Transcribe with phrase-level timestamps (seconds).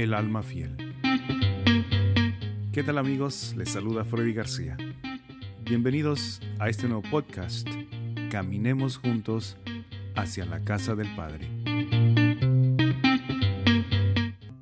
[0.00, 0.78] El alma fiel.
[2.72, 3.54] ¿Qué tal amigos?
[3.58, 4.78] Les saluda Freddy García.
[5.62, 7.68] Bienvenidos a este nuevo podcast.
[8.30, 9.58] Caminemos juntos
[10.16, 11.50] hacia la casa del Padre.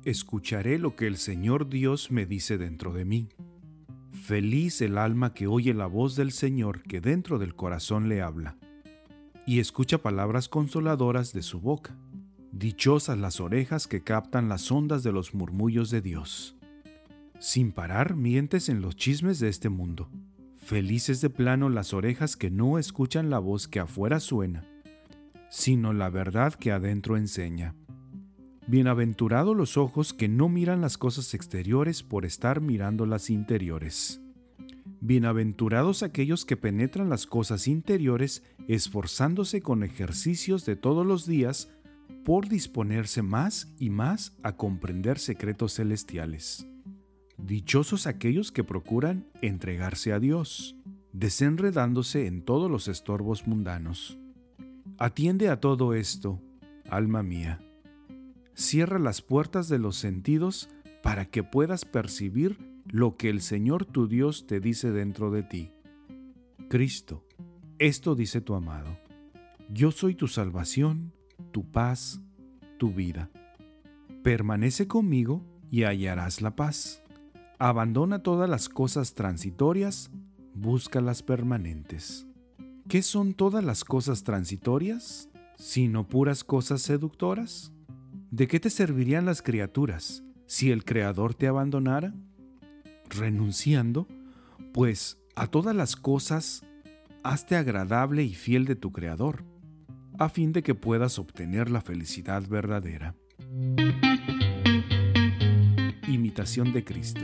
[0.03, 3.29] Escucharé lo que el Señor Dios me dice dentro de mí.
[4.11, 8.57] Feliz el alma que oye la voz del Señor que dentro del corazón le habla
[9.45, 11.95] y escucha palabras consoladoras de su boca.
[12.51, 16.57] Dichosas las orejas que captan las ondas de los murmullos de Dios.
[17.37, 20.09] Sin parar mientes en los chismes de este mundo.
[20.57, 24.65] Felices de plano las orejas que no escuchan la voz que afuera suena,
[25.49, 27.75] sino la verdad que adentro enseña.
[28.65, 34.21] Bienaventurados los ojos que no miran las cosas exteriores por estar mirando las interiores.
[35.01, 41.69] Bienaventurados aquellos que penetran las cosas interiores esforzándose con ejercicios de todos los días
[42.23, 46.67] por disponerse más y más a comprender secretos celestiales.
[47.37, 50.75] Dichosos aquellos que procuran entregarse a Dios,
[51.13, 54.17] desenredándose en todos los estorbos mundanos.
[54.97, 56.41] Atiende a todo esto,
[56.89, 57.61] alma mía.
[58.53, 60.69] Cierra las puertas de los sentidos
[61.01, 65.71] para que puedas percibir lo que el Señor tu Dios te dice dentro de ti.
[66.69, 67.25] Cristo,
[67.77, 68.99] esto dice tu amado.
[69.69, 71.13] Yo soy tu salvación,
[71.51, 72.21] tu paz,
[72.77, 73.29] tu vida.
[74.23, 77.03] Permanece conmigo y hallarás la paz.
[77.57, 80.11] Abandona todas las cosas transitorias,
[80.53, 82.27] busca las permanentes.
[82.87, 85.29] ¿Qué son todas las cosas transitorias?
[85.57, 87.71] Sino puras cosas seductoras.
[88.31, 92.13] ¿De qué te servirían las criaturas si el Creador te abandonara?
[93.09, 94.07] Renunciando,
[94.73, 96.63] pues a todas las cosas,
[97.23, 99.43] hazte agradable y fiel de tu Creador
[100.19, 103.15] a fin de que puedas obtener la felicidad verdadera.
[106.09, 107.21] Imitación de Cristo.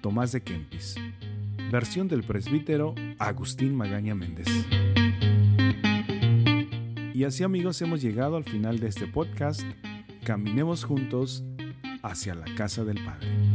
[0.00, 0.94] Tomás de Kempis.
[1.70, 4.48] Versión del presbítero Agustín Magaña Méndez.
[7.12, 9.62] Y así amigos hemos llegado al final de este podcast.
[10.24, 11.44] Caminemos juntos
[12.02, 13.49] hacia la casa del Padre.